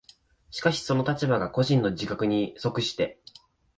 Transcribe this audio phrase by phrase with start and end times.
[0.49, 3.19] しかしその立場が個人の自覚に即して